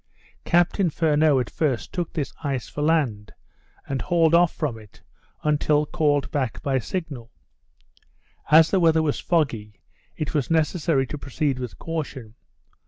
[0.45, 3.33] Captain Furneaux at first took this ice for land,
[3.87, 5.03] and hauled off from it,
[5.43, 7.29] until called back by signal.
[8.49, 9.79] As the weather was foggy,
[10.15, 12.33] it was necessary to proceed with caution.